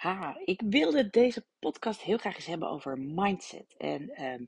[0.00, 3.74] Ha, ik wilde deze podcast heel graag eens hebben over mindset.
[3.78, 4.44] En ehm,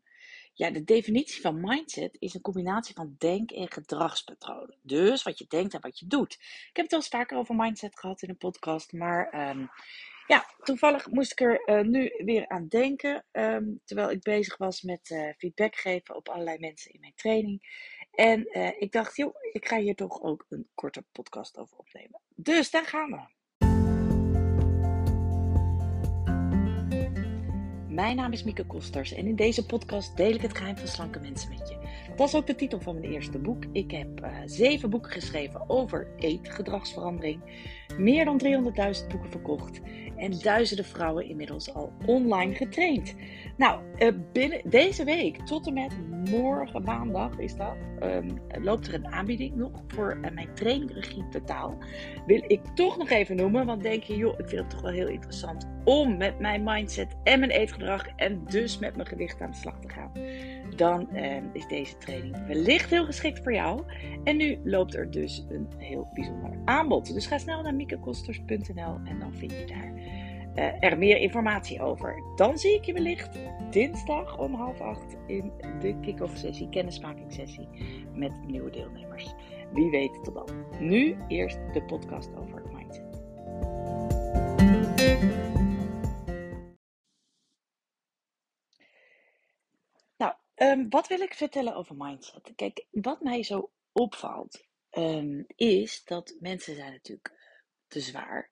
[0.55, 4.79] ja, de definitie van mindset is een combinatie van denk- en gedragspatronen.
[4.83, 6.33] Dus wat je denkt en wat je doet.
[6.33, 9.67] Ik heb het al eens vaker over mindset gehad in een podcast, maar ehm,
[10.27, 13.25] ja, toevallig moest ik er eh, nu weer aan denken.
[13.31, 17.63] ehm, terwijl ik bezig was met eh, feedback geven op allerlei mensen in mijn training.
[18.11, 22.21] En eh, ik dacht, joh, ik ga hier toch ook een korte podcast over opnemen.
[22.35, 23.42] Dus daar gaan we.
[27.93, 31.21] Mijn naam is Mieke Kosters en in deze podcast deel ik het geheim van slanke
[31.21, 31.82] mensen met je.
[32.17, 33.65] Dat is ook de titel van mijn eerste boek.
[33.73, 37.41] Ik heb eh, zeven boeken geschreven over eetgedragsverandering.
[37.99, 39.81] Meer dan 300.000 boeken verkocht
[40.17, 43.15] en duizenden vrouwen inmiddels al online getraind.
[43.57, 45.93] Nou, eh, binnen deze week tot en met
[46.31, 48.29] morgen maandag is dat, ehm,
[48.61, 51.79] loopt er een aanbieding nog voor uh, mijn training Regie Totaal.
[52.27, 54.93] Wil ik toch nog even noemen, want denk je, joh, ik vind het toch wel
[54.93, 59.51] heel interessant om met mijn mindset en mijn eetgedrag en dus met mijn gewicht aan
[59.51, 60.13] de slag te gaan.
[60.77, 63.83] Dan ehm, is deze training wellicht heel geschikt voor jou.
[64.25, 67.15] En nu loopt er dus een heel bijzonder aanbod.
[67.15, 69.93] Dus ga snel naar miekekosters.nl en dan vind je daar
[70.55, 72.23] uh, er meer informatie over.
[72.37, 73.39] Dan zie ik je wellicht
[73.71, 77.69] dinsdag om half acht in de kick-off sessie, kennismakingssessie
[78.15, 79.35] met nieuwe deelnemers.
[79.73, 80.49] Wie weet tot dan.
[80.79, 82.62] Nu eerst de podcast over
[90.73, 92.53] um, wat wil ik vertellen over mindset?
[92.57, 97.33] Kijk, wat mij zo opvalt, um, is dat mensen zijn natuurlijk
[97.87, 98.51] te zwaar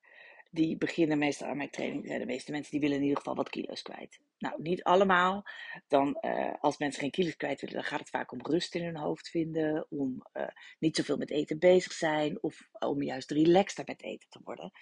[0.50, 3.34] die beginnen meestal aan mijn training, zijn de meeste mensen die willen in ieder geval
[3.34, 4.20] wat kilo's kwijt.
[4.38, 5.44] Nou, niet allemaal.
[5.88, 8.84] Dan, uh, als mensen geen kilo's kwijt willen, dan gaat het vaak om rust in
[8.84, 10.46] hun hoofd vinden, om uh,
[10.78, 14.72] niet zoveel met eten bezig zijn of om juist relaxter met eten te worden.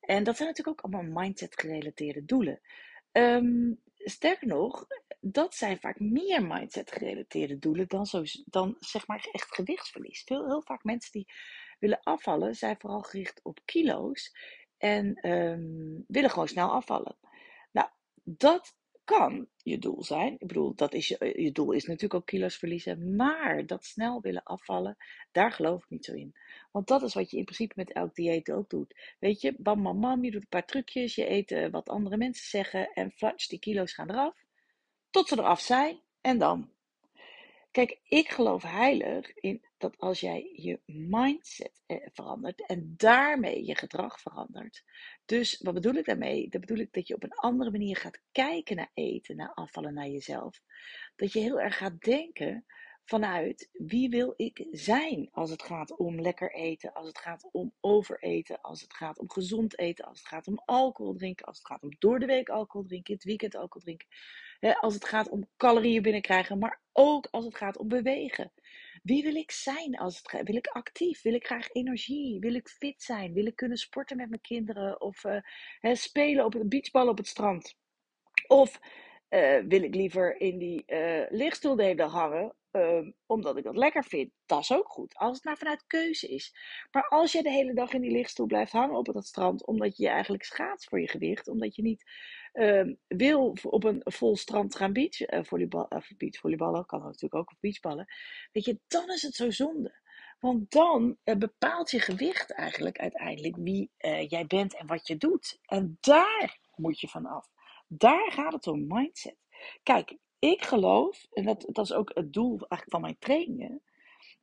[0.00, 2.60] En dat zijn natuurlijk ook allemaal mindset gerelateerde doelen.
[3.12, 4.86] Um, sterker nog,
[5.20, 10.22] dat zijn vaak meer mindset gerelateerde doelen dan, zo, dan zeg maar echt gewichtsverlies.
[10.22, 11.32] Veel, heel vaak mensen die
[11.78, 14.36] willen afvallen zijn vooral gericht op kilo's
[14.78, 17.16] en um, willen gewoon snel afvallen.
[17.72, 17.88] Nou,
[18.22, 18.74] dat
[19.18, 20.32] kan je doel zijn.
[20.32, 23.16] Ik bedoel, dat is je, je doel is natuurlijk ook kilo's verliezen.
[23.16, 24.96] Maar dat snel willen afvallen,
[25.32, 26.34] daar geloof ik niet zo in.
[26.70, 29.14] Want dat is wat je in principe met elk dieet ook doet.
[29.18, 31.14] Weet je, bam, bam, bam, je doet een paar trucjes.
[31.14, 32.92] Je eet uh, wat andere mensen zeggen.
[32.92, 34.44] En flats, die kilo's gaan eraf.
[35.10, 36.00] Tot ze eraf zijn.
[36.20, 36.70] En dan.
[37.70, 43.74] Kijk, ik geloof heilig in dat als jij je mindset eh, verandert en daarmee je
[43.74, 44.84] gedrag verandert.
[45.24, 46.48] Dus wat bedoel ik daarmee?
[46.48, 49.94] Dat bedoel ik dat je op een andere manier gaat kijken naar eten, naar afvallen,
[49.94, 50.60] naar jezelf.
[51.16, 52.64] Dat je heel erg gaat denken
[53.04, 57.74] vanuit wie wil ik zijn als het gaat om lekker eten, als het gaat om
[57.80, 61.66] overeten, als het gaat om gezond eten, als het gaat om alcohol drinken, als het
[61.66, 64.08] gaat om door de week alcohol drinken, in het weekend alcohol drinken.
[64.80, 68.52] Als het gaat om calorieën binnenkrijgen, maar ook als het gaat om bewegen.
[69.02, 70.46] Wie wil ik zijn als het?
[70.46, 71.22] Wil ik actief?
[71.22, 72.40] Wil ik graag energie?
[72.40, 73.32] Wil ik fit zijn?
[73.32, 75.00] Wil ik kunnen sporten met mijn kinderen?
[75.00, 75.36] Of uh,
[75.80, 77.76] hè, spelen op het beachbal op het strand?
[78.46, 78.80] Of
[79.30, 82.54] uh, wil ik liever in die uh, lichtstoel de hele dag hangen?
[82.72, 84.30] Um, omdat ik dat lekker vind.
[84.46, 85.14] Dat is ook goed.
[85.14, 86.54] Als het maar vanuit keuze is.
[86.90, 89.66] Maar als je de hele dag in die lichtstoel blijft hangen op het strand.
[89.66, 91.48] Omdat je je eigenlijk schaats voor je gewicht.
[91.48, 92.10] Omdat je niet
[92.52, 95.88] uh, wil op een vol strand gaan beach, uh, volleybal,
[96.76, 96.84] uh.
[96.86, 98.06] Kan natuurlijk ook op beachballen.
[98.52, 99.98] Weet je, dan is het zo zonde.
[100.38, 103.90] Want dan uh, bepaalt je gewicht eigenlijk uiteindelijk wie
[104.28, 105.58] jij bent en wat je doet.
[105.64, 107.50] En daar moet je vanaf.
[107.86, 109.36] Daar gaat het om mindset.
[109.82, 113.82] Kijk, ik geloof, en dat, dat is ook het doel eigenlijk van mijn trainingen,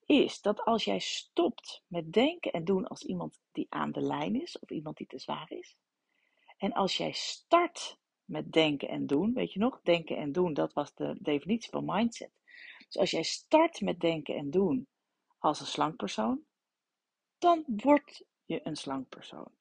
[0.06, 4.42] is dat als jij stopt met denken en doen als iemand die aan de lijn
[4.42, 5.78] is, of iemand die te zwaar is,
[6.58, 10.74] en als jij start met denken en doen, weet je nog, denken en doen, dat
[10.74, 12.32] was de definitie van mindset.
[12.88, 14.88] Dus als jij start met denken en doen
[15.38, 16.46] als een slank persoon,
[17.38, 19.57] dan word je een slank persoon.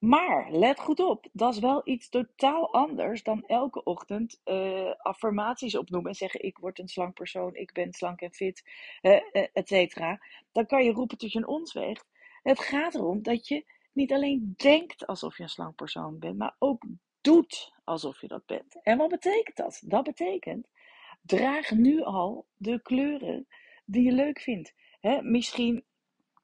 [0.00, 5.76] Maar let goed op, dat is wel iets totaal anders dan elke ochtend uh, affirmaties
[5.76, 8.62] opnoemen en zeggen: Ik word een slank persoon, ik ben slank en fit,
[9.02, 10.20] uh, uh, et cetera.
[10.52, 12.06] Dan kan je roepen tot je een ons weegt.
[12.42, 16.56] Het gaat erom dat je niet alleen denkt alsof je een slank persoon bent, maar
[16.58, 16.84] ook
[17.20, 18.82] doet alsof je dat bent.
[18.82, 19.82] En wat betekent dat?
[19.84, 20.68] Dat betekent:
[21.22, 23.46] draag nu al de kleuren
[23.84, 24.74] die je leuk vindt.
[25.20, 25.84] Misschien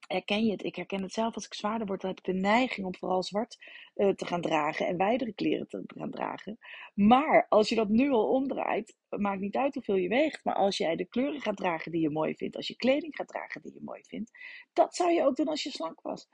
[0.07, 0.63] herken je het.
[0.63, 2.01] Ik herken het zelf als ik zwaarder word.
[2.01, 3.57] Dan heb ik de neiging om vooral zwart
[3.95, 6.57] uh, te gaan dragen en wijdere kleren te gaan dragen.
[6.93, 10.43] Maar als je dat nu al omdraait, maakt niet uit hoeveel je weegt.
[10.43, 13.27] Maar als jij de kleuren gaat dragen die je mooi vindt, als je kleding gaat
[13.27, 14.31] dragen die je mooi vindt,
[14.73, 16.27] dat zou je ook doen als je slank was.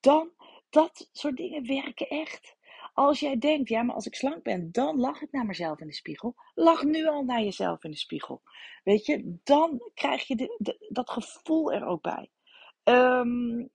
[0.00, 0.30] Dan,
[0.70, 2.56] dat soort dingen werken echt.
[2.94, 5.86] Als jij denkt, ja, maar als ik slank ben, dan lach ik naar mezelf in
[5.86, 6.34] de spiegel.
[6.54, 8.42] Lach nu al naar jezelf in de spiegel.
[8.84, 12.30] Weet je, dan krijg je de, dat gevoel er ook bij.
[12.88, 13.70] Um,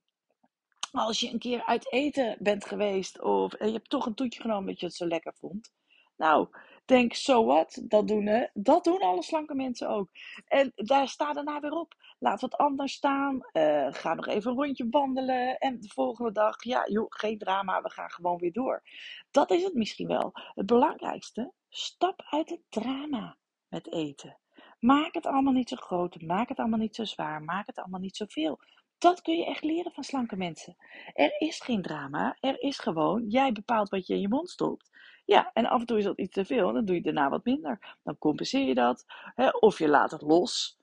[0.91, 4.41] als je een keer uit eten bent geweest of en je hebt toch een toetje
[4.41, 5.71] genomen dat je het zo lekker vond.
[6.15, 6.47] Nou,
[6.85, 7.81] denk, so what?
[7.83, 10.09] Dat doen, dat doen alle slanke mensen ook.
[10.47, 11.93] En daar staat daarna weer op.
[12.19, 13.39] Laat wat anders staan.
[13.53, 15.57] Uh, ga nog even een rondje wandelen.
[15.57, 17.81] En de volgende dag, ja, joh, geen drama.
[17.81, 18.83] We gaan gewoon weer door.
[19.31, 20.31] Dat is het misschien wel.
[20.33, 23.37] Het belangrijkste, stap uit het drama
[23.67, 24.37] met eten.
[24.79, 26.21] Maak het allemaal niet zo groot.
[26.21, 27.41] Maak het allemaal niet zo zwaar.
[27.43, 28.59] Maak het allemaal niet zo veel.
[29.03, 30.75] Dat kun je echt leren van slanke mensen.
[31.13, 32.37] Er is geen drama.
[32.39, 34.89] Er is gewoon, jij bepaalt wat je in je mond stopt.
[35.25, 36.73] Ja, en af en toe is dat iets te veel.
[36.73, 37.97] Dan doe je daarna wat minder.
[38.03, 39.05] Dan compenseer je dat.
[39.35, 40.77] Hè, of je laat het los.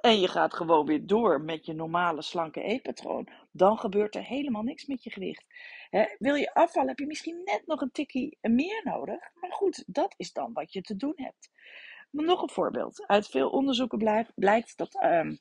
[0.00, 3.28] En je gaat gewoon weer door met je normale slanke eetpatroon.
[3.50, 5.44] Dan gebeurt er helemaal niks met je gewicht.
[5.90, 9.30] Hè, wil je afvallen, heb je misschien net nog een tikkie meer nodig.
[9.40, 11.50] Maar goed, dat is dan wat je te doen hebt.
[12.10, 13.06] Maar nog een voorbeeld.
[13.06, 15.40] Uit veel onderzoeken blijkt dat um,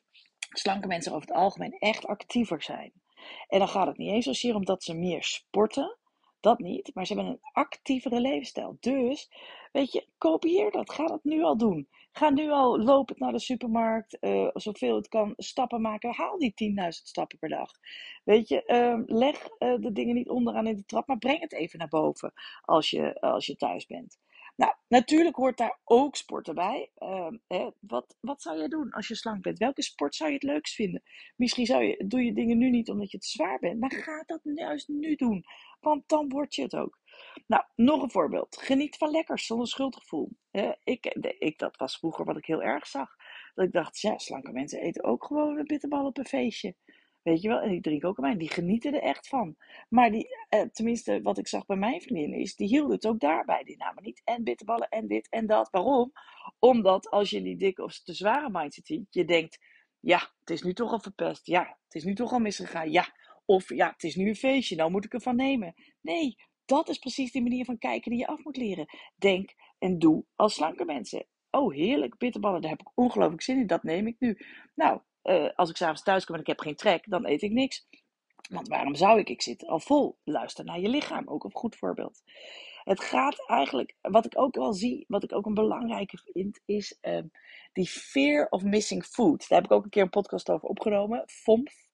[0.50, 2.92] slanke mensen over het algemeen echt actiever zijn.
[3.48, 5.98] En dan gaat het niet eens zozeer om dat ze meer sporten.
[6.40, 8.78] Dat niet, maar ze hebben een actievere levensstijl.
[8.80, 9.32] Dus,
[9.72, 10.92] weet je, kopieer dat.
[10.92, 11.88] Ga dat nu al doen.
[12.12, 16.14] Ga nu al lopend naar de supermarkt, uh, zoveel het kan, stappen maken.
[16.14, 17.72] Haal die 10.000 stappen per dag.
[18.24, 21.54] Weet je, uh, leg uh, de dingen niet onderaan in de trap, maar breng het
[21.54, 24.18] even naar boven als je, als je thuis bent.
[24.60, 26.92] Nou, natuurlijk hoort daar ook sporten bij.
[26.98, 29.58] Uh, hè, wat, wat zou jij doen als je slank bent?
[29.58, 31.04] Welke sport zou je het leukst vinden?
[31.36, 34.24] Misschien zou je, doe je dingen nu niet omdat je te zwaar bent, maar ga
[34.26, 35.44] dat juist nu doen,
[35.80, 37.00] want dan word je het ook.
[37.48, 38.58] Nou, nog een voorbeeld.
[38.62, 40.30] Geniet van lekkers zonder schuldgevoel.
[40.84, 41.06] Ik,
[41.40, 43.16] ik, dat was vroeger wat ik heel erg zag.
[43.54, 46.76] Dat ik dacht, ja, slanke mensen eten ook gewoon een bitterbal op een feestje.
[47.22, 47.60] Weet je wel?
[47.60, 48.38] En die drinken ook wijn.
[48.38, 49.56] Die genieten er echt van.
[49.90, 53.20] Maar die, eh, tenminste, wat ik zag bij mijn vriendinnen is, die hielden het ook
[53.20, 53.64] daarbij.
[53.64, 55.70] Die namen niet en bitterballen en dit en dat.
[55.70, 56.12] Waarom?
[56.60, 59.60] Omdat als je die dikke of te zware mindset ziet, je denkt,
[60.00, 61.46] ja, het is nu toch al verpest.
[61.48, 62.92] Ja, het is nu toch al misgegaan.
[62.92, 64.76] Ja, of ja, het is nu een feestje.
[64.76, 65.74] Nou moet ik ervan nemen.
[66.02, 66.36] Nee,
[66.66, 68.86] dat is precies die manier van kijken die je af moet leren.
[69.16, 71.26] Denk en doe als slanke mensen.
[71.52, 73.68] Oh, heerlijk, bitterballen, daar heb ik ongelooflijk zin in.
[73.68, 74.38] Dat neem ik nu.
[74.76, 77.52] Nou, uh, als ik s'avonds thuis kom en ik heb geen trek, dan eet ik
[77.52, 77.88] niks.
[78.50, 79.30] Want waarom zou ik?
[79.30, 80.18] Ik zit al vol.
[80.24, 82.22] Luister naar je lichaam, ook een goed voorbeeld.
[82.84, 86.98] Het gaat eigenlijk, wat ik ook wel zie, wat ik ook een belangrijke vind, is
[87.02, 87.22] uh,
[87.74, 89.48] die fear of missing food.
[89.48, 91.24] Daar heb ik ook een keer een podcast over opgenomen.
[91.28, 91.88] FOMF.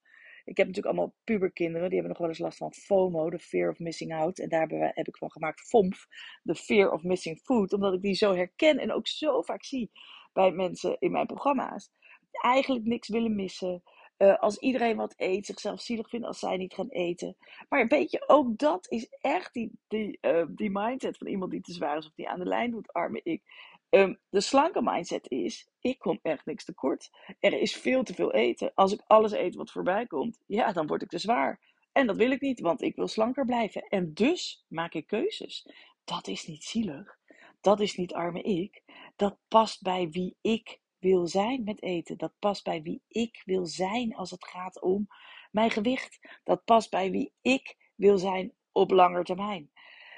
[0.45, 3.69] Ik heb natuurlijk allemaal puberkinderen, die hebben nog wel eens last van FOMO, de fear
[3.69, 4.39] of missing out.
[4.39, 6.07] En daar heb ik van gemaakt FOMF,
[6.43, 7.73] de fear of missing food.
[7.73, 9.91] Omdat ik die zo herken en ook zo vaak zie
[10.33, 11.91] bij mensen in mijn programma's
[12.41, 13.83] eigenlijk niks willen missen.
[14.17, 17.37] Uh, als iedereen wat eet, zichzelf zielig vinden als zij niet gaan eten.
[17.69, 21.61] Maar weet je, ook dat is echt die, die, uh, die mindset van iemand die
[21.61, 23.43] te zwaar is of die aan de lijn doet, arme ik.
[23.89, 27.09] Um, de slanke mindset is, ik kom echt niks tekort.
[27.39, 28.71] Er is veel te veel eten.
[28.73, 31.59] Als ik alles eet wat voorbij komt, ja, dan word ik te zwaar.
[31.91, 33.81] En dat wil ik niet, want ik wil slanker blijven.
[33.81, 35.67] En dus maak ik keuzes.
[36.03, 37.17] Dat is niet zielig.
[37.61, 38.83] Dat is niet arme ik.
[39.15, 42.17] Dat past bij wie ik wil zijn met eten.
[42.17, 45.07] Dat past bij wie ik wil zijn als het gaat om
[45.51, 46.39] mijn gewicht.
[46.43, 49.69] Dat past bij wie ik wil zijn op lange termijn.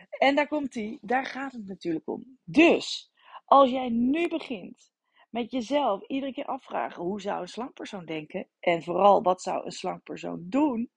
[0.10, 2.38] En daar komt hij, daar gaat het natuurlijk om.
[2.44, 3.12] Dus,
[3.46, 4.92] als jij nu begint
[5.30, 9.66] met jezelf iedere keer afvragen hoe zou een slank persoon denken en vooral wat zou
[9.66, 10.90] een slank persoon doen,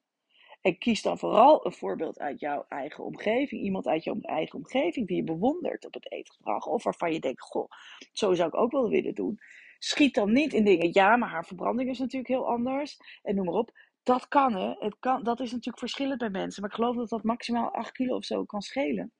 [0.60, 3.62] en kies dan vooral een voorbeeld uit jouw eigen omgeving.
[3.62, 6.66] Iemand uit jouw eigen omgeving die je bewondert op het eetgedrag.
[6.66, 7.70] Of waarvan je denkt, goh,
[8.12, 9.38] zo zou ik ook wel willen doen.
[9.82, 10.90] Schiet dan niet in dingen.
[10.92, 12.96] Ja, maar haar verbranding is natuurlijk heel anders.
[13.22, 13.70] En noem maar op.
[14.02, 14.74] Dat kan, hè.
[14.78, 16.62] Het kan, dat is natuurlijk verschillend bij mensen.
[16.62, 19.12] Maar ik geloof dat dat maximaal 8 kilo of zo kan schelen.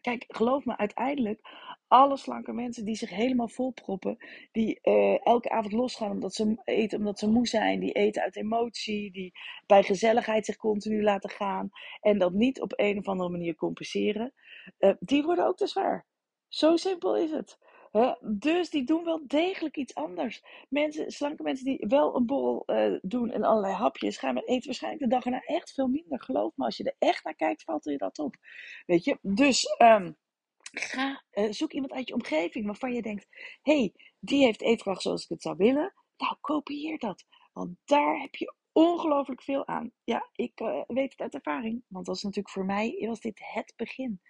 [0.00, 1.40] Kijk, geloof me, uiteindelijk,
[1.88, 4.16] alle slanke mensen die zich helemaal volproppen,
[4.52, 8.36] die uh, elke avond losgaan omdat ze eten omdat ze moe zijn, die eten uit
[8.36, 9.32] emotie, die
[9.66, 11.70] bij gezelligheid zich continu laten gaan
[12.00, 14.32] en dat niet op een of andere manier compenseren,
[14.78, 16.06] uh, die worden ook te zwaar.
[16.48, 17.58] Zo simpel is het.
[18.20, 20.42] Dus die doen wel degelijk iets anders.
[20.68, 25.02] Mensen, slanke mensen die wel een borrel uh, doen en allerlei hapjes, gaan eten waarschijnlijk
[25.02, 26.22] de dag erna echt veel minder.
[26.22, 28.36] Geloof me, als je er echt naar kijkt, valt je dat op.
[28.86, 29.18] Weet je?
[29.22, 30.16] Dus um,
[30.72, 33.26] ga, uh, zoek iemand uit je omgeving waarvan je denkt:
[33.62, 35.94] hey, die heeft eetgedrag zoals ik het zou willen.
[36.16, 37.24] Nou, kopieer dat.
[37.52, 39.92] Want daar heb je ongelooflijk veel aan.
[40.04, 41.84] Ja, ik uh, weet het uit ervaring.
[41.88, 44.20] Want dat is natuurlijk voor mij was dit het begin.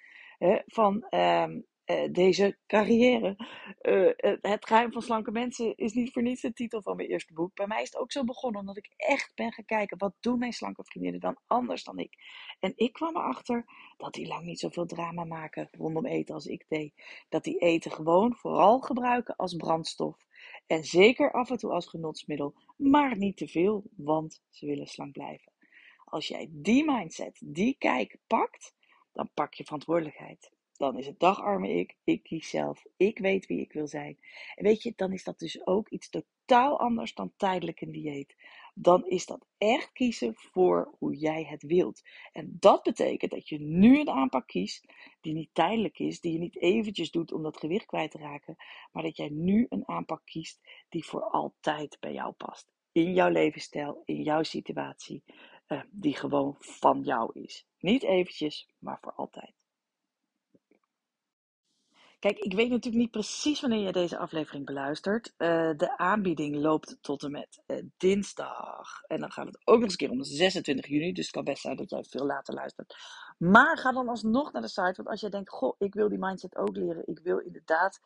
[0.66, 3.36] van um, uh, deze carrière.
[3.82, 4.10] Uh,
[4.40, 7.54] het geheim van slanke mensen is niet voor niets de titel van mijn eerste boek.
[7.54, 10.38] Bij mij is het ook zo begonnen omdat ik echt ben gaan kijken wat doen
[10.38, 12.14] mijn slanke vriendinnen dan anders dan ik.
[12.60, 13.64] En ik kwam erachter
[13.96, 16.92] dat die lang niet zoveel drama maken rondom eten als ik deed.
[17.28, 20.16] Dat die eten gewoon vooral gebruiken als brandstof.
[20.66, 25.12] En zeker af en toe als genotsmiddel, maar niet te veel, want ze willen slank
[25.12, 25.52] blijven.
[26.04, 28.74] Als jij die mindset, die kijk pakt,
[29.12, 30.50] dan pak je verantwoordelijkheid.
[30.84, 34.18] Dan is het dagarme ik, ik kies zelf, ik weet wie ik wil zijn.
[34.54, 38.36] En weet je, dan is dat dus ook iets totaal anders dan tijdelijk een dieet.
[38.74, 42.02] Dan is dat echt kiezen voor hoe jij het wilt.
[42.32, 46.38] En dat betekent dat je nu een aanpak kiest die niet tijdelijk is, die je
[46.38, 48.56] niet eventjes doet om dat gewicht kwijt te raken,
[48.92, 52.72] maar dat jij nu een aanpak kiest die voor altijd bij jou past.
[52.92, 55.22] In jouw levensstijl, in jouw situatie,
[55.68, 57.66] uh, die gewoon van jou is.
[57.78, 59.63] Niet eventjes, maar voor altijd.
[62.24, 65.26] Kijk, ik weet natuurlijk niet precies wanneer je deze aflevering beluistert.
[65.38, 69.02] Uh, de aanbieding loopt tot en met uh, dinsdag.
[69.06, 71.12] En dan gaat het ook nog eens een keer om 26 juni.
[71.12, 72.96] Dus het kan best zijn dat jij veel later luistert.
[73.38, 74.92] Maar ga dan alsnog naar de site.
[74.96, 77.06] Want als jij denkt, goh, ik wil die mindset ook leren.
[77.06, 78.00] Ik wil inderdaad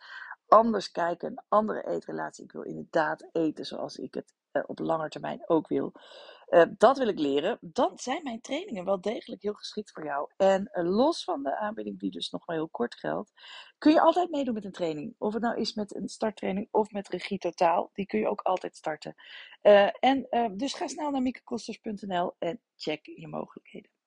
[0.49, 1.31] anders kijken.
[1.31, 2.45] Een andere eetrelatie.
[2.45, 5.93] Ik wil inderdaad eten zoals ik het uh, op lange termijn ook wil.
[6.49, 7.59] Uh, dat wil ik leren.
[7.61, 10.31] Dan zijn mijn trainingen wel degelijk heel geschikt voor jou.
[10.37, 13.33] En uh, los van de aanbieding, die dus nog maar heel kort geldt,
[13.78, 15.14] kun je altijd meedoen met een training.
[15.19, 17.90] Of het nou is met een starttraining of met regie totaal.
[17.93, 19.14] Die kun je ook altijd starten.
[20.00, 20.26] En
[20.57, 23.98] dus ga snel naar miekekosters.nl en check je mogelijkheden.